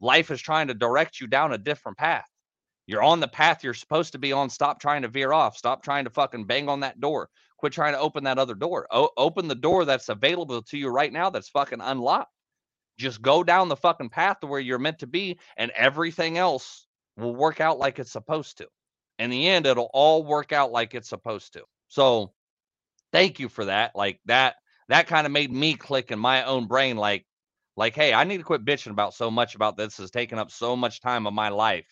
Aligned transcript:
life 0.00 0.30
is 0.30 0.40
trying 0.40 0.68
to 0.68 0.74
direct 0.74 1.20
you 1.20 1.26
down 1.26 1.52
a 1.52 1.58
different 1.58 1.98
path. 1.98 2.28
You're 2.86 3.02
on 3.02 3.20
the 3.20 3.28
path 3.28 3.64
you're 3.64 3.74
supposed 3.74 4.12
to 4.12 4.18
be 4.18 4.32
on. 4.32 4.48
Stop 4.48 4.80
trying 4.80 5.02
to 5.02 5.08
veer 5.08 5.32
off. 5.32 5.56
Stop 5.56 5.82
trying 5.82 6.04
to 6.04 6.10
fucking 6.10 6.44
bang 6.44 6.68
on 6.68 6.80
that 6.80 7.00
door. 7.00 7.28
Quit 7.58 7.72
trying 7.72 7.94
to 7.94 7.98
open 7.98 8.24
that 8.24 8.38
other 8.38 8.54
door. 8.54 8.86
O- 8.90 9.10
open 9.16 9.48
the 9.48 9.54
door 9.54 9.84
that's 9.84 10.08
available 10.08 10.62
to 10.62 10.78
you 10.78 10.88
right 10.88 11.12
now 11.12 11.30
that's 11.30 11.48
fucking 11.48 11.80
unlocked. 11.80 12.30
Just 12.98 13.20
go 13.22 13.42
down 13.42 13.68
the 13.68 13.76
fucking 13.76 14.10
path 14.10 14.40
to 14.40 14.46
where 14.46 14.60
you're 14.60 14.78
meant 14.78 15.00
to 15.00 15.06
be, 15.06 15.38
and 15.56 15.70
everything 15.72 16.38
else 16.38 16.86
will 17.16 17.34
work 17.34 17.60
out 17.60 17.78
like 17.78 17.98
it's 17.98 18.12
supposed 18.12 18.58
to. 18.58 18.68
In 19.18 19.30
the 19.30 19.48
end, 19.48 19.66
it'll 19.66 19.90
all 19.92 20.22
work 20.22 20.52
out 20.52 20.70
like 20.70 20.94
it's 20.94 21.08
supposed 21.08 21.54
to. 21.54 21.64
So 21.88 22.32
thank 23.12 23.40
you 23.40 23.48
for 23.48 23.64
that. 23.64 23.92
Like 23.94 24.20
that, 24.26 24.56
that 24.88 25.08
kind 25.08 25.26
of 25.26 25.32
made 25.32 25.50
me 25.52 25.74
click 25.74 26.10
in 26.10 26.18
my 26.18 26.44
own 26.44 26.66
brain, 26.68 26.96
like, 26.96 27.26
like, 27.76 27.94
hey, 27.94 28.12
I 28.14 28.24
need 28.24 28.38
to 28.38 28.42
quit 28.42 28.64
bitching 28.64 28.90
about 28.90 29.14
so 29.14 29.30
much 29.30 29.54
about 29.54 29.76
this 29.76 30.00
is 30.00 30.10
taking 30.10 30.38
up 30.38 30.50
so 30.50 30.76
much 30.76 31.00
time 31.00 31.26
of 31.26 31.34
my 31.34 31.48
life 31.48 31.86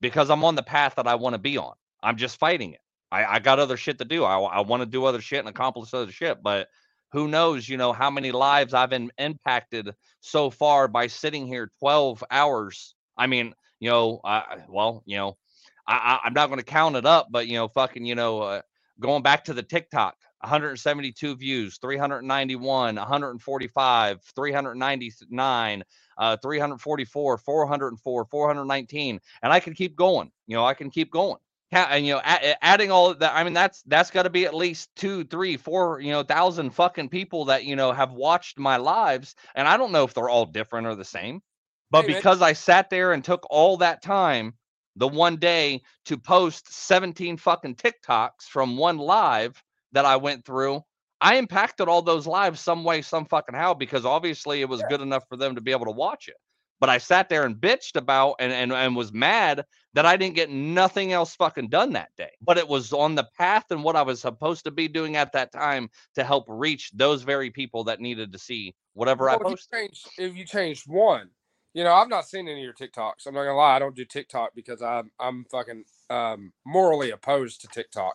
because 0.00 0.30
I'm 0.30 0.44
on 0.44 0.54
the 0.54 0.62
path 0.62 0.94
that 0.96 1.06
I 1.06 1.14
want 1.14 1.34
to 1.34 1.38
be 1.38 1.56
on. 1.56 1.74
I'm 2.02 2.16
just 2.16 2.38
fighting 2.38 2.74
it. 2.74 2.80
I, 3.10 3.24
I 3.24 3.38
got 3.38 3.58
other 3.58 3.76
shit 3.76 3.98
to 3.98 4.04
do. 4.04 4.24
I, 4.24 4.38
I 4.38 4.60
want 4.60 4.82
to 4.82 4.86
do 4.86 5.04
other 5.04 5.20
shit 5.20 5.40
and 5.40 5.48
accomplish 5.48 5.94
other 5.94 6.12
shit, 6.12 6.42
but 6.42 6.68
who 7.12 7.26
knows, 7.26 7.68
you 7.68 7.78
know, 7.78 7.92
how 7.92 8.10
many 8.10 8.32
lives 8.32 8.74
I've 8.74 8.90
been 8.90 9.10
impacted 9.18 9.94
so 10.20 10.50
far 10.50 10.88
by 10.88 11.06
sitting 11.06 11.46
here 11.46 11.70
12 11.78 12.22
hours. 12.30 12.94
I 13.16 13.26
mean, 13.26 13.54
you 13.80 13.90
know, 13.90 14.20
I, 14.24 14.58
well, 14.68 15.02
you 15.06 15.16
know, 15.16 15.38
I, 15.86 16.20
I'm 16.22 16.34
not 16.34 16.48
going 16.48 16.58
to 16.58 16.64
count 16.64 16.96
it 16.96 17.06
up, 17.06 17.28
but 17.30 17.46
you 17.46 17.54
know, 17.54 17.68
fucking, 17.68 18.04
you 18.04 18.14
know, 18.14 18.40
uh, 18.40 18.62
going 19.00 19.22
back 19.22 19.44
to 19.44 19.54
the 19.54 19.62
TikTok, 19.62 20.16
172 20.40 21.36
views, 21.36 21.78
391, 21.78 22.94
145, 22.96 24.22
399, 24.22 25.84
uh, 26.16 26.36
344, 26.36 27.38
404, 27.38 28.24
419, 28.24 29.20
and 29.42 29.52
I 29.52 29.60
can 29.60 29.74
keep 29.74 29.96
going. 29.96 30.30
You 30.46 30.56
know, 30.56 30.64
I 30.64 30.74
can 30.74 30.90
keep 30.90 31.10
going. 31.10 31.38
And 31.70 32.06
you 32.06 32.14
know, 32.14 32.20
adding 32.24 32.90
all 32.90 33.12
that, 33.12 33.34
I 33.34 33.44
mean, 33.44 33.52
that's 33.52 33.82
that's 33.82 34.10
got 34.10 34.22
to 34.22 34.30
be 34.30 34.46
at 34.46 34.54
least 34.54 34.88
two, 34.96 35.24
three, 35.24 35.58
four, 35.58 36.00
you 36.00 36.12
know, 36.12 36.22
thousand 36.22 36.70
fucking 36.70 37.10
people 37.10 37.44
that 37.46 37.64
you 37.64 37.76
know 37.76 37.92
have 37.92 38.12
watched 38.12 38.58
my 38.58 38.78
lives, 38.78 39.34
and 39.54 39.68
I 39.68 39.76
don't 39.76 39.92
know 39.92 40.04
if 40.04 40.14
they're 40.14 40.30
all 40.30 40.46
different 40.46 40.86
or 40.86 40.94
the 40.94 41.04
same, 41.04 41.42
but 41.90 42.06
Hey, 42.06 42.14
because 42.14 42.40
I 42.40 42.54
sat 42.54 42.88
there 42.88 43.12
and 43.12 43.22
took 43.22 43.46
all 43.50 43.76
that 43.78 44.02
time 44.02 44.54
the 44.96 45.08
one 45.08 45.36
day 45.36 45.82
to 46.06 46.16
post 46.16 46.72
17 46.72 47.36
fucking 47.36 47.76
TikToks 47.76 48.44
from 48.44 48.78
one 48.78 48.96
live 48.96 49.62
that 49.92 50.04
I 50.04 50.16
went 50.16 50.44
through, 50.44 50.82
I 51.20 51.36
impacted 51.36 51.88
all 51.88 52.02
those 52.02 52.26
lives 52.26 52.60
some 52.60 52.84
way, 52.84 53.02
some 53.02 53.24
fucking 53.26 53.54
how, 53.54 53.74
because 53.74 54.04
obviously 54.04 54.60
it 54.60 54.68
was 54.68 54.80
Yeah. 54.80 54.88
good 54.88 55.00
enough 55.00 55.24
for 55.28 55.36
them 55.36 55.54
to 55.54 55.60
be 55.60 55.72
able 55.72 55.86
to 55.86 55.90
watch 55.92 56.28
it. 56.28 56.36
But 56.80 56.90
I 56.90 56.98
sat 56.98 57.28
there 57.28 57.44
and 57.44 57.56
bitched 57.56 57.96
about 57.96 58.36
and, 58.38 58.52
and 58.52 58.72
and 58.72 58.94
was 58.94 59.12
mad 59.12 59.64
that 59.94 60.06
I 60.06 60.16
didn't 60.16 60.36
get 60.36 60.48
nothing 60.48 61.12
else 61.12 61.34
fucking 61.34 61.70
done 61.70 61.92
that 61.94 62.10
day. 62.16 62.30
But 62.40 62.56
it 62.56 62.68
was 62.68 62.92
on 62.92 63.16
the 63.16 63.26
path 63.36 63.64
and 63.70 63.82
what 63.82 63.96
I 63.96 64.02
was 64.02 64.20
supposed 64.20 64.62
to 64.64 64.70
be 64.70 64.86
doing 64.86 65.16
at 65.16 65.32
that 65.32 65.50
time 65.50 65.90
to 66.14 66.22
help 66.22 66.44
reach 66.46 66.92
those 66.94 67.22
very 67.22 67.50
people 67.50 67.82
that 67.84 68.00
needed 68.00 68.30
to 68.32 68.38
see 68.38 68.74
whatever 68.94 69.28
I 69.28 69.32
Well, 69.34 69.42
if 69.42 69.48
you 69.48 69.54
posted. 69.56 69.72
change 69.72 70.06
if 70.18 70.36
you 70.36 70.44
changed 70.44 70.84
one, 70.88 71.30
you 71.74 71.82
know, 71.82 71.92
I've 71.94 72.08
not 72.08 72.28
seen 72.28 72.46
any 72.46 72.60
of 72.60 72.64
your 72.64 72.74
TikToks. 72.74 73.26
I'm 73.26 73.34
not 73.34 73.42
gonna 73.42 73.56
lie, 73.56 73.74
I 73.74 73.80
don't 73.80 73.96
do 73.96 74.04
TikTok 74.04 74.54
because 74.54 74.80
I'm 74.80 75.10
I'm 75.18 75.46
fucking 75.50 75.84
um, 76.10 76.52
morally 76.64 77.10
opposed 77.10 77.60
to 77.62 77.68
TikTok, 77.68 78.14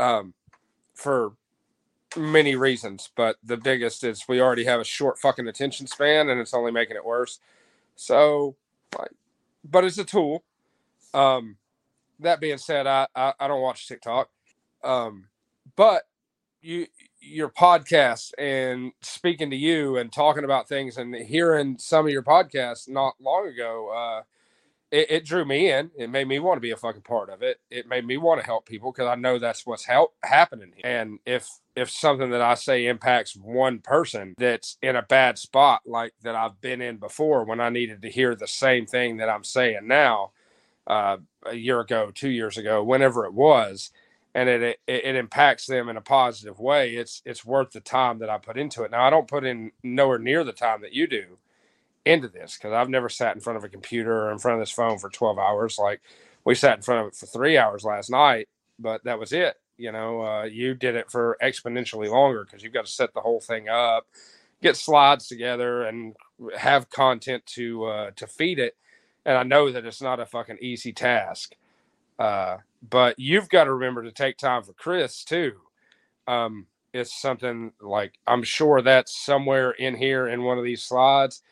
um, 0.00 0.34
for 0.96 1.34
many 2.16 2.56
reasons. 2.56 3.10
But 3.16 3.36
the 3.44 3.56
biggest 3.58 4.04
is 4.04 4.26
we 4.28 4.40
already 4.40 4.64
have 4.64 4.80
a 4.80 4.84
short 4.84 5.18
fucking 5.18 5.48
attention 5.48 5.86
span, 5.86 6.28
and 6.30 6.40
it's 6.40 6.54
only 6.54 6.72
making 6.72 6.96
it 6.96 7.04
worse. 7.04 7.40
So, 7.96 8.56
but 9.64 9.84
it's 9.84 9.98
a 9.98 10.04
tool. 10.04 10.44
Um, 11.14 11.56
that 12.20 12.40
being 12.40 12.58
said, 12.58 12.86
I 12.86 13.06
I, 13.14 13.34
I 13.38 13.48
don't 13.48 13.62
watch 13.62 13.88
TikTok, 13.88 14.30
um, 14.84 15.28
but 15.76 16.04
you 16.62 16.86
your 17.20 17.48
podcast 17.48 18.32
and 18.38 18.92
speaking 19.02 19.50
to 19.50 19.56
you 19.56 19.96
and 19.98 20.12
talking 20.12 20.44
about 20.44 20.68
things 20.68 20.96
and 20.98 21.14
hearing 21.14 21.76
some 21.78 22.06
of 22.06 22.12
your 22.12 22.22
podcasts 22.22 22.88
not 22.88 23.14
long 23.20 23.48
ago 23.48 23.90
uh 23.90 24.22
it, 24.90 25.10
it 25.10 25.24
drew 25.24 25.44
me 25.44 25.70
in 25.70 25.90
it 25.96 26.10
made 26.10 26.28
me 26.28 26.38
want 26.38 26.56
to 26.56 26.60
be 26.60 26.70
a 26.70 26.76
fucking 26.76 27.02
part 27.02 27.30
of 27.30 27.42
it 27.42 27.60
it 27.70 27.88
made 27.88 28.06
me 28.06 28.16
want 28.16 28.40
to 28.40 28.46
help 28.46 28.66
people 28.66 28.92
because 28.92 29.08
i 29.08 29.14
know 29.14 29.38
that's 29.38 29.66
what's 29.66 29.84
help 29.84 30.14
happening 30.22 30.72
here. 30.74 30.86
and 30.86 31.18
if 31.26 31.48
if 31.74 31.90
something 31.90 32.30
that 32.30 32.40
i 32.40 32.54
say 32.54 32.86
impacts 32.86 33.36
one 33.36 33.78
person 33.80 34.34
that's 34.38 34.78
in 34.82 34.96
a 34.96 35.02
bad 35.02 35.38
spot 35.38 35.82
like 35.86 36.12
that 36.22 36.34
i've 36.34 36.60
been 36.60 36.80
in 36.80 36.96
before 36.96 37.44
when 37.44 37.60
i 37.60 37.68
needed 37.68 38.02
to 38.02 38.10
hear 38.10 38.34
the 38.34 38.46
same 38.48 38.86
thing 38.86 39.16
that 39.16 39.28
i'm 39.28 39.44
saying 39.44 39.86
now 39.86 40.30
uh, 40.86 41.16
a 41.44 41.54
year 41.54 41.80
ago 41.80 42.10
two 42.14 42.30
years 42.30 42.56
ago 42.56 42.82
whenever 42.82 43.24
it 43.26 43.34
was 43.34 43.90
and 44.36 44.50
it, 44.50 44.62
it 44.62 44.78
it 44.86 45.16
impacts 45.16 45.66
them 45.66 45.88
in 45.88 45.96
a 45.96 46.02
positive 46.02 46.60
way, 46.60 46.94
it's 46.94 47.22
it's 47.24 47.42
worth 47.44 47.70
the 47.70 47.80
time 47.80 48.18
that 48.18 48.28
I 48.28 48.36
put 48.36 48.58
into 48.58 48.82
it. 48.82 48.90
Now 48.90 49.06
I 49.06 49.08
don't 49.08 49.26
put 49.26 49.46
in 49.46 49.72
nowhere 49.82 50.18
near 50.18 50.44
the 50.44 50.52
time 50.52 50.82
that 50.82 50.92
you 50.92 51.06
do 51.06 51.38
into 52.06 52.28
this 52.28 52.56
because 52.58 52.72
I've 52.74 52.90
never 52.90 53.10
sat 53.10 53.34
in 53.36 53.42
front 53.42 53.58
of 53.58 53.64
a 53.64 53.70
computer 53.70 54.26
or 54.28 54.32
in 54.32 54.38
front 54.38 54.56
of 54.56 54.62
this 54.62 54.72
phone 54.72 54.98
for 54.98 55.10
12 55.10 55.38
hours. 55.38 55.78
Like 55.78 56.02
we 56.44 56.54
sat 56.56 56.78
in 56.78 56.82
front 56.82 57.02
of 57.02 57.08
it 57.08 57.16
for 57.16 57.26
three 57.26 57.58
hours 57.58 57.84
last 57.84 58.10
night, 58.10 58.48
but 58.78 59.04
that 59.04 59.20
was 59.20 59.32
it. 59.32 59.56
You 59.78 59.92
know, 59.92 60.22
uh, 60.22 60.44
you 60.44 60.74
did 60.74 60.96
it 60.96 61.10
for 61.10 61.38
exponentially 61.42 62.10
longer 62.10 62.44
because 62.44 62.64
you've 62.64 62.74
got 62.74 62.86
to 62.86 62.92
set 62.92 63.14
the 63.14 63.20
whole 63.22 63.40
thing 63.40 63.68
up, 63.68 64.06
get 64.62 64.76
slides 64.76 65.28
together, 65.28 65.84
and 65.84 66.16
have 66.58 66.90
content 66.90 67.46
to 67.48 67.84
uh, 67.86 68.12
to 68.16 68.26
feed 68.26 68.58
it. 68.58 68.76
And 69.26 69.36
I 69.38 69.44
know 69.44 69.72
that 69.72 69.86
it's 69.86 70.02
not 70.02 70.20
a 70.20 70.26
fucking 70.26 70.58
easy 70.62 70.92
task. 70.94 71.54
Uh, 72.18 72.58
but 72.88 73.18
you've 73.20 73.50
got 73.50 73.66
to 73.66 73.74
remember 73.74 74.04
to 74.04 74.12
take 74.12 74.38
time 74.38 74.64
for 74.64 74.74
Chris 74.74 75.24
too. 75.24 75.54
Um, 76.28 76.68
it's 76.94 77.20
something 77.20 77.72
like 77.82 78.14
I'm 78.26 78.44
sure 78.44 78.82
that's 78.82 79.16
somewhere 79.16 79.72
in 79.72 79.96
here 79.96 80.28
in 80.28 80.44
one 80.44 80.58
of 80.58 80.64
these 80.64 80.82
slides. 80.84 81.42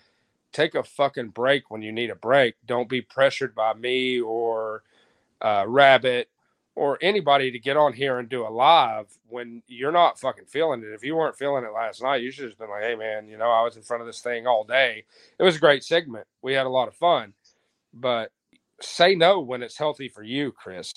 Take 0.54 0.76
a 0.76 0.84
fucking 0.84 1.30
break 1.30 1.68
when 1.70 1.82
you 1.82 1.92
need 1.92 2.10
a 2.10 2.14
break. 2.14 2.54
Don't 2.64 2.88
be 2.88 3.02
pressured 3.02 3.56
by 3.56 3.74
me 3.74 4.20
or 4.20 4.84
uh, 5.42 5.64
Rabbit 5.66 6.30
or 6.76 6.96
anybody 7.02 7.50
to 7.50 7.58
get 7.58 7.76
on 7.76 7.92
here 7.92 8.20
and 8.20 8.28
do 8.28 8.46
a 8.46 8.48
live 8.48 9.06
when 9.28 9.62
you're 9.66 9.92
not 9.92 10.18
fucking 10.18 10.46
feeling 10.46 10.82
it. 10.82 10.94
If 10.94 11.04
you 11.04 11.16
weren't 11.16 11.36
feeling 11.36 11.64
it 11.64 11.72
last 11.72 12.02
night, 12.02 12.22
you 12.22 12.30
should 12.30 12.48
have 12.48 12.58
been 12.58 12.70
like, 12.70 12.84
hey, 12.84 12.94
man, 12.94 13.28
you 13.28 13.36
know, 13.36 13.50
I 13.50 13.62
was 13.62 13.76
in 13.76 13.82
front 13.82 14.00
of 14.00 14.06
this 14.06 14.20
thing 14.20 14.46
all 14.46 14.62
day. 14.62 15.04
It 15.38 15.42
was 15.42 15.56
a 15.56 15.60
great 15.60 15.82
segment. 15.82 16.26
We 16.40 16.52
had 16.52 16.66
a 16.66 16.70
lot 16.70 16.88
of 16.88 16.94
fun. 16.94 17.34
But 17.92 18.30
say 18.80 19.16
no 19.16 19.40
when 19.40 19.62
it's 19.62 19.78
healthy 19.78 20.08
for 20.08 20.22
you, 20.22 20.52
Chris. 20.52 20.92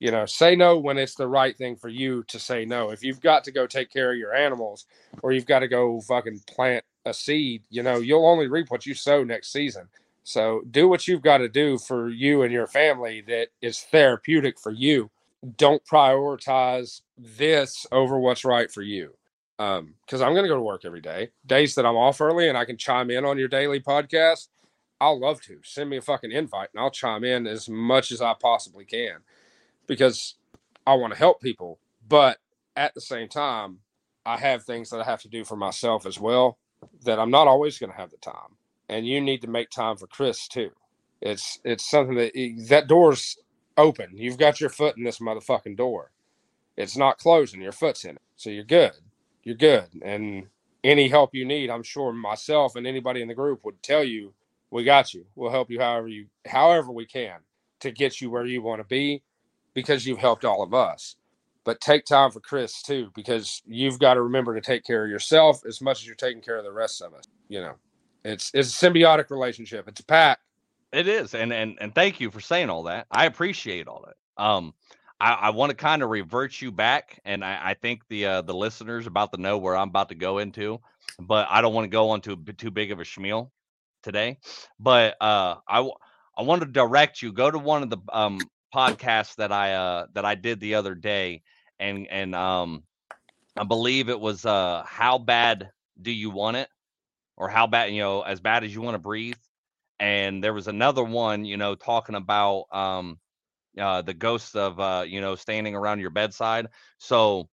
You 0.00 0.10
know, 0.10 0.26
say 0.26 0.56
no 0.56 0.78
when 0.78 0.98
it's 0.98 1.14
the 1.14 1.28
right 1.28 1.56
thing 1.56 1.76
for 1.76 1.88
you 1.88 2.24
to 2.24 2.40
say 2.40 2.64
no. 2.64 2.90
If 2.90 3.04
you've 3.04 3.20
got 3.20 3.44
to 3.44 3.52
go 3.52 3.68
take 3.68 3.92
care 3.92 4.10
of 4.10 4.18
your 4.18 4.34
animals 4.34 4.86
or 5.22 5.30
you've 5.30 5.46
got 5.46 5.60
to 5.60 5.68
go 5.68 6.00
fucking 6.00 6.40
plant 6.48 6.84
a 7.04 7.14
seed, 7.14 7.62
you 7.70 7.82
know, 7.82 7.98
you'll 7.98 8.26
only 8.26 8.48
reap 8.48 8.70
what 8.70 8.86
you 8.86 8.94
sow 8.94 9.24
next 9.24 9.52
season. 9.52 9.88
So 10.24 10.62
do 10.70 10.88
what 10.88 11.08
you've 11.08 11.22
got 11.22 11.38
to 11.38 11.48
do 11.48 11.78
for 11.78 12.08
you 12.08 12.42
and 12.42 12.52
your 12.52 12.66
family 12.66 13.22
that 13.22 13.48
is 13.60 13.80
therapeutic 13.80 14.58
for 14.58 14.70
you. 14.70 15.10
Don't 15.56 15.84
prioritize 15.84 17.02
this 17.18 17.86
over 17.90 18.18
what's 18.18 18.44
right 18.44 18.70
for 18.70 18.82
you. 18.82 19.14
Um, 19.58 19.94
because 20.06 20.20
I'm 20.20 20.34
gonna 20.34 20.48
go 20.48 20.56
to 20.56 20.62
work 20.62 20.84
every 20.84 21.00
day. 21.00 21.30
Days 21.46 21.74
that 21.74 21.86
I'm 21.86 21.96
off 21.96 22.20
early 22.20 22.48
and 22.48 22.56
I 22.56 22.64
can 22.64 22.76
chime 22.76 23.10
in 23.10 23.24
on 23.24 23.38
your 23.38 23.48
daily 23.48 23.80
podcast, 23.80 24.48
I'll 25.00 25.18
love 25.18 25.40
to. 25.42 25.58
Send 25.62 25.90
me 25.90 25.98
a 25.98 26.02
fucking 26.02 26.32
invite 26.32 26.70
and 26.72 26.80
I'll 26.80 26.90
chime 26.90 27.22
in 27.24 27.46
as 27.46 27.68
much 27.68 28.12
as 28.12 28.20
I 28.20 28.34
possibly 28.40 28.84
can 28.84 29.18
because 29.86 30.36
I 30.86 30.94
want 30.94 31.12
to 31.12 31.18
help 31.18 31.40
people. 31.40 31.78
But 32.08 32.38
at 32.76 32.94
the 32.94 33.00
same 33.00 33.28
time, 33.28 33.78
I 34.24 34.36
have 34.36 34.64
things 34.64 34.90
that 34.90 35.00
I 35.00 35.04
have 35.04 35.22
to 35.22 35.28
do 35.28 35.44
for 35.44 35.56
myself 35.56 36.06
as 36.06 36.18
well 36.18 36.58
that 37.04 37.18
I'm 37.18 37.30
not 37.30 37.48
always 37.48 37.78
going 37.78 37.90
to 37.90 37.96
have 37.98 38.10
the 38.10 38.16
time. 38.18 38.56
And 38.88 39.06
you 39.06 39.20
need 39.20 39.42
to 39.42 39.48
make 39.48 39.70
time 39.70 39.96
for 39.96 40.06
Chris 40.06 40.48
too. 40.48 40.70
It's 41.20 41.60
it's 41.64 41.88
something 41.88 42.16
that 42.16 42.32
that 42.68 42.88
door's 42.88 43.38
open. 43.78 44.10
You've 44.14 44.38
got 44.38 44.60
your 44.60 44.70
foot 44.70 44.96
in 44.96 45.04
this 45.04 45.18
motherfucking 45.20 45.76
door. 45.76 46.10
It's 46.76 46.96
not 46.96 47.18
closing. 47.18 47.62
Your 47.62 47.72
foot's 47.72 48.04
in 48.04 48.12
it. 48.16 48.22
So 48.36 48.50
you're 48.50 48.64
good. 48.64 48.92
You're 49.44 49.56
good. 49.56 49.86
And 50.02 50.48
any 50.84 51.08
help 51.08 51.34
you 51.34 51.44
need, 51.44 51.70
I'm 51.70 51.82
sure 51.82 52.12
myself 52.12 52.76
and 52.76 52.86
anybody 52.86 53.22
in 53.22 53.28
the 53.28 53.34
group 53.34 53.64
would 53.64 53.82
tell 53.82 54.04
you, 54.04 54.34
we 54.70 54.84
got 54.84 55.14
you. 55.14 55.26
We'll 55.36 55.50
help 55.50 55.70
you 55.70 55.80
however 55.80 56.08
you 56.08 56.26
however 56.46 56.92
we 56.92 57.06
can 57.06 57.40
to 57.80 57.90
get 57.92 58.20
you 58.20 58.30
where 58.30 58.46
you 58.46 58.62
want 58.62 58.80
to 58.80 58.88
be 58.88 59.22
because 59.74 60.06
you've 60.06 60.18
helped 60.18 60.44
all 60.44 60.62
of 60.62 60.74
us. 60.74 61.16
But 61.64 61.80
take 61.80 62.04
time 62.04 62.30
for 62.30 62.40
Chris 62.40 62.82
too, 62.82 63.10
because 63.14 63.62
you've 63.64 63.98
got 63.98 64.14
to 64.14 64.22
remember 64.22 64.54
to 64.54 64.60
take 64.60 64.84
care 64.84 65.04
of 65.04 65.10
yourself 65.10 65.62
as 65.66 65.80
much 65.80 66.00
as 66.00 66.06
you're 66.06 66.16
taking 66.16 66.42
care 66.42 66.56
of 66.56 66.64
the 66.64 66.72
rest 66.72 67.02
of 67.02 67.14
us. 67.14 67.24
You 67.48 67.60
know, 67.60 67.74
it's 68.24 68.50
it's 68.54 68.82
a 68.82 68.86
symbiotic 68.86 69.30
relationship. 69.30 69.88
It's 69.88 70.00
a 70.00 70.04
pack. 70.04 70.38
It 70.92 71.08
is, 71.08 71.34
and 71.34 71.52
and 71.52 71.78
and 71.80 71.94
thank 71.94 72.20
you 72.20 72.30
for 72.30 72.40
saying 72.40 72.70
all 72.70 72.84
that. 72.84 73.06
I 73.10 73.26
appreciate 73.26 73.88
all 73.88 74.06
that. 74.06 74.42
Um, 74.42 74.74
I, 75.20 75.32
I 75.32 75.50
want 75.50 75.70
to 75.70 75.76
kind 75.76 76.02
of 76.02 76.10
revert 76.10 76.60
you 76.60 76.72
back, 76.72 77.20
and 77.24 77.44
I, 77.44 77.70
I 77.70 77.74
think 77.74 78.02
the 78.08 78.26
uh, 78.26 78.42
the 78.42 78.54
listeners 78.54 79.06
about 79.06 79.32
to 79.32 79.40
know 79.40 79.56
where 79.58 79.76
I'm 79.76 79.88
about 79.88 80.08
to 80.08 80.14
go 80.16 80.38
into, 80.38 80.80
but 81.20 81.46
I 81.48 81.60
don't 81.60 81.74
want 81.74 81.84
to 81.84 81.90
go 81.90 82.10
on 82.10 82.20
to 82.22 82.36
too 82.36 82.70
big 82.70 82.90
of 82.90 83.00
a 83.00 83.04
schmeal. 83.04 83.50
today. 84.02 84.38
But 84.78 85.16
uh, 85.20 85.56
I 85.68 85.88
I 86.36 86.42
want 86.42 86.62
to 86.62 86.66
direct 86.66 87.22
you. 87.22 87.32
Go 87.32 87.50
to 87.50 87.58
one 87.58 87.82
of 87.82 87.90
the 87.90 87.98
um 88.12 88.40
podcasts 88.74 89.36
that 89.36 89.52
I 89.52 89.74
uh 89.74 90.06
that 90.14 90.24
I 90.24 90.34
did 90.34 90.60
the 90.60 90.74
other 90.76 90.94
day, 90.94 91.42
and 91.78 92.06
and 92.08 92.34
um 92.34 92.84
I 93.56 93.64
believe 93.64 94.08
it 94.08 94.20
was 94.20 94.44
uh 94.46 94.82
how 94.86 95.18
bad 95.18 95.70
do 96.00 96.10
you 96.12 96.30
want 96.30 96.56
it, 96.56 96.68
or 97.36 97.48
how 97.48 97.66
bad 97.66 97.92
you 97.92 98.00
know 98.00 98.22
as 98.22 98.40
bad 98.40 98.64
as 98.64 98.74
you 98.74 98.82
want 98.82 98.94
to 98.94 98.98
breathe. 99.00 99.36
And 100.00 100.42
there 100.42 100.54
was 100.54 100.68
another 100.68 101.04
one, 101.04 101.44
you 101.44 101.56
know, 101.56 101.74
talking 101.74 102.14
about 102.14 102.64
um 102.72 103.18
uh 103.78 104.02
the 104.02 104.14
ghosts 104.14 104.54
of 104.54 104.78
uh 104.80 105.04
you 105.06 105.20
know 105.20 105.34
standing 105.36 105.74
around 105.74 106.00
your 106.00 106.10
bedside. 106.10 106.68
So 106.98 107.48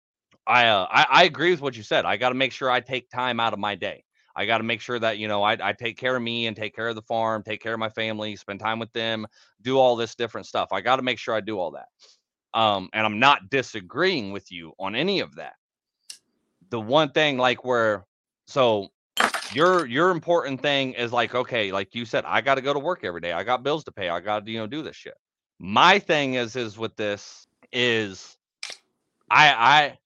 I 0.48 0.68
uh 0.68 0.88
I, 0.90 1.08
I 1.10 1.24
agree 1.26 1.52
with 1.52 1.62
what 1.62 1.78
you 1.78 1.84
said. 1.84 2.06
I 2.06 2.18
got 2.18 2.30
to 2.30 2.36
make 2.36 2.52
sure 2.52 2.70
I 2.70 2.82
take 2.82 3.10
time 3.10 3.40
out 3.40 3.54
of 3.54 3.60
my 3.60 3.76
day. 3.76 4.04
I 4.36 4.46
got 4.46 4.58
to 4.58 4.64
make 4.64 4.82
sure 4.82 5.00
that 5.00 5.18
you 5.18 5.28
know 5.28 5.44
I, 5.44 5.58
I 5.62 5.74
take 5.74 5.98
care 5.98 6.16
of 6.16 6.22
me 6.22 6.48
and 6.48 6.56
take 6.56 6.76
care 6.76 6.88
of 6.88 6.96
the 6.96 7.02
farm, 7.02 7.44
take 7.44 7.62
care 7.62 7.74
of 7.74 7.80
my 7.80 7.90
family, 7.90 8.36
spend 8.36 8.60
time 8.60 8.80
with 8.80 8.92
them, 8.94 9.26
do 9.62 9.78
all 9.78 9.96
this 9.96 10.16
different 10.16 10.48
stuff. 10.48 10.70
I 10.72 10.82
got 10.82 10.98
to 10.98 11.02
make 11.02 11.20
sure 11.20 11.34
I 11.36 11.42
do 11.42 11.58
all 11.60 11.72
that. 11.72 11.88
Um, 12.54 12.90
and 12.94 13.06
I'm 13.06 13.20
not 13.20 13.50
disagreeing 13.50 14.32
with 14.32 14.52
you 14.52 14.74
on 14.80 14.96
any 14.96 15.20
of 15.20 15.36
that. 15.36 15.54
The 16.70 16.80
one 16.80 17.12
thing, 17.12 17.38
like 17.38 17.64
where, 17.64 18.06
so 18.48 18.90
your 19.54 19.86
your 19.86 20.10
important 20.12 20.62
thing 20.62 20.94
is 20.94 21.12
like 21.12 21.36
okay, 21.36 21.72
like 21.72 21.96
you 21.96 22.06
said, 22.06 22.26
I 22.26 22.42
got 22.42 22.56
to 22.56 22.62
go 22.62 22.74
to 22.74 22.80
work 22.80 23.04
every 23.04 23.22
day. 23.22 23.32
I 23.32 23.44
got 23.44 23.64
bills 23.64 23.84
to 23.86 23.92
pay. 23.92 24.10
I 24.10 24.20
got 24.20 24.46
to 24.46 24.52
you 24.52 24.60
know 24.60 24.68
do 24.68 24.82
this 24.82 24.96
shit. 24.96 25.16
My 25.60 26.00
thing 26.00 26.34
is 26.34 26.56
is 26.56 26.78
with 26.78 26.96
this 26.96 27.48
is 27.72 28.36
I 29.30 29.54
I 29.54 29.98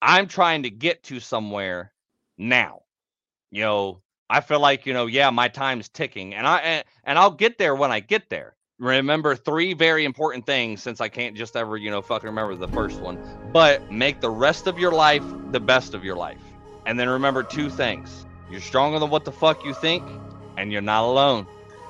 I'm 0.00 0.26
trying 0.26 0.62
to 0.62 0.70
get 0.70 1.02
to 1.04 1.20
somewhere 1.20 1.92
now 2.38 2.83
you 3.54 3.62
know, 3.62 4.00
I 4.28 4.40
feel 4.40 4.58
like, 4.58 4.84
you 4.84 4.92
know, 4.92 5.06
yeah, 5.06 5.30
my 5.30 5.46
time's 5.46 5.88
ticking 5.88 6.34
and 6.34 6.46
I 6.46 6.58
and, 6.58 6.84
and 7.04 7.18
I'll 7.18 7.30
get 7.30 7.56
there 7.56 7.76
when 7.76 7.92
I 7.92 8.00
get 8.00 8.28
there. 8.28 8.56
Remember 8.80 9.36
three 9.36 9.74
very 9.74 10.04
important 10.04 10.44
things 10.44 10.82
since 10.82 11.00
I 11.00 11.08
can't 11.08 11.36
just 11.36 11.54
ever, 11.54 11.76
you 11.76 11.88
know, 11.88 12.02
fucking 12.02 12.26
remember 12.26 12.56
the 12.56 12.68
first 12.68 13.00
one. 13.00 13.16
But 13.52 13.92
make 13.92 14.20
the 14.20 14.30
rest 14.30 14.66
of 14.66 14.76
your 14.76 14.90
life 14.90 15.22
the 15.52 15.60
best 15.60 15.94
of 15.94 16.02
your 16.02 16.16
life. 16.16 16.40
And 16.84 16.98
then 16.98 17.08
remember 17.08 17.44
two 17.44 17.70
things. 17.70 18.26
You're 18.50 18.60
stronger 18.60 18.98
than 18.98 19.08
what 19.08 19.24
the 19.24 19.30
fuck 19.32 19.64
you 19.64 19.72
think, 19.72 20.02
and 20.56 20.72
you're 20.72 20.82
not 20.82 21.04
alone. 21.04 21.46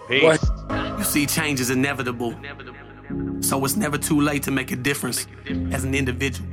Peace. 0.07 0.23
What? 0.23 0.99
You 0.99 1.05
see, 1.05 1.25
change 1.25 1.61
is 1.61 1.71
inevitable. 1.71 2.35
So 3.41 3.65
it's 3.65 3.77
never 3.77 3.97
too 3.97 4.21
late 4.21 4.43
to 4.43 4.51
make 4.51 4.71
a 4.71 4.77
difference 4.77 5.27
as 5.73 5.85
an 5.85 5.95
individual. 5.95 6.47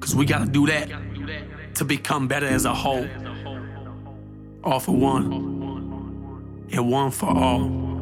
Cause 0.00 0.14
we 0.14 0.24
gotta 0.24 0.46
do 0.46 0.66
that 0.66 0.90
to 1.74 1.84
become 1.84 2.28
better 2.28 2.46
as 2.46 2.64
a 2.64 2.74
whole 2.74 3.06
all 4.64 4.80
for 4.80 4.92
one, 4.92 5.32
and 6.72 6.90
one 6.90 7.10
for 7.10 7.26
all. 7.26 7.93